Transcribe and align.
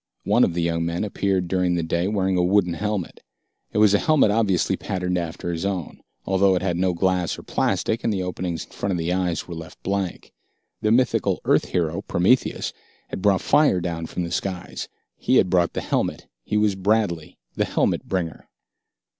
One 0.23 0.43
of 0.43 0.55
the 0.55 0.63
young 0.63 0.83
men 0.83 1.03
appeared 1.03 1.47
during 1.47 1.75
the 1.75 1.83
day 1.83 2.07
wearing 2.07 2.35
a 2.35 2.41
wooden 2.41 2.73
helmet. 2.73 3.19
It 3.71 3.77
was 3.77 3.93
a 3.93 3.99
helmet 3.99 4.31
obviously 4.31 4.75
patterned 4.75 5.15
after 5.15 5.51
his 5.51 5.63
own, 5.63 6.01
although 6.25 6.55
it 6.55 6.63
had 6.63 6.75
no 6.75 6.95
glass 6.95 7.37
or 7.37 7.43
plastic, 7.43 8.03
and 8.03 8.11
the 8.11 8.23
openings 8.23 8.65
in 8.65 8.71
front 8.71 8.93
of 8.93 8.97
the 8.97 9.13
eyes 9.13 9.47
were 9.47 9.53
left 9.53 9.83
blank. 9.83 10.33
The 10.81 10.91
mythical 10.91 11.39
Earth 11.45 11.65
hero, 11.65 12.01
Prometheus, 12.01 12.73
had 13.09 13.21
brought 13.21 13.41
fire 13.41 13.79
down 13.79 14.07
from 14.07 14.23
the 14.23 14.31
skies. 14.31 14.89
He 15.17 15.35
had 15.35 15.51
brought 15.51 15.73
the 15.73 15.81
Helmet. 15.81 16.25
He 16.43 16.57
was 16.57 16.73
Bradley, 16.73 17.37
the 17.55 17.65
Helmet 17.65 18.05
Bringer. 18.07 18.49